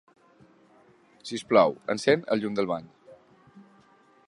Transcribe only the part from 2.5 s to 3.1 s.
del bany.